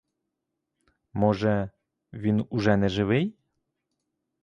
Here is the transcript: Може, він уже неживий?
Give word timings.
Може, 1.13 1.69
він 2.13 2.45
уже 2.49 2.77
неживий? 2.77 3.35